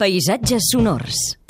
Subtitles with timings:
[0.00, 1.47] Paisatges sonors.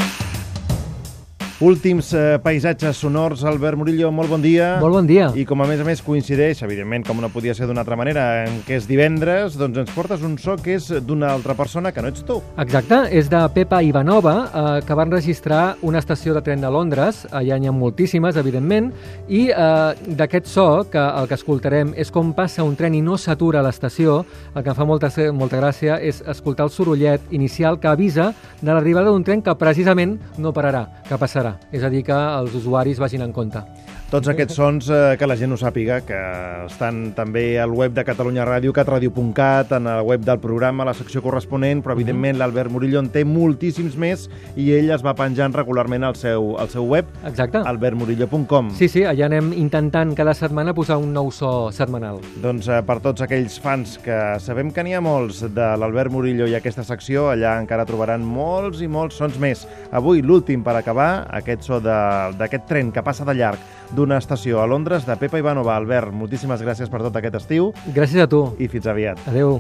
[1.61, 3.43] Últims eh, paisatges sonors.
[3.43, 4.77] Albert Murillo, molt bon dia.
[4.79, 5.33] Molt bon dia.
[5.35, 8.45] I com a més a més coincideix, evidentment, com no podia ser d'una altra manera,
[8.47, 12.05] en què és divendres, doncs ens portes un so que és d'una altra persona que
[12.05, 12.37] no ets tu.
[12.63, 17.25] Exacte, és de Pepa Ivanova, eh, que van registrar una estació de tren de Londres,
[17.35, 18.93] allà n'hi ha moltíssimes, evidentment,
[19.27, 23.19] i eh, d'aquest so, que el que escoltarem és com passa un tren i no
[23.19, 24.21] s'atura a l'estació,
[24.55, 28.31] el que em fa molta, molta gràcia és escoltar el sorollet inicial que avisa
[28.63, 32.55] de l'arribada d'un tren que precisament no pararà, que passarà És a dir, que els
[32.59, 33.63] usuaris vagin en compte.
[34.09, 36.17] Tots aquests sons, eh, que la gent ho sàpiga, que
[36.65, 41.21] estan també al web de Catalunya Ràdio, catradio.cat, en el web del programa, la secció
[41.21, 44.23] corresponent, però evidentment l'Albert Murillo en té moltíssims més
[44.57, 47.61] i ell es va penjant regularment al seu, al seu web, Exacte.
[47.61, 48.71] albertmurillo.com.
[48.79, 52.23] Sí, sí, allà anem intentant cada setmana posar un nou so setmanal.
[52.41, 56.49] Doncs eh, per tots aquells fans que sabem que n'hi ha molts de l'Albert Murillo
[56.49, 59.67] i aquesta secció, allà encara trobaran molts i molts sons més.
[59.93, 63.61] Avui, l'últim per acabar, aquest so de- d'aquest tren que passa de llarg
[63.99, 65.75] d'una estació a Londres de Pepa Ivanova.
[65.77, 68.45] Albert, moltíssimes gràcies per tot aquest estiu Gràcies a tu.
[68.59, 69.19] i fins aviat.
[69.29, 69.59] Adéu.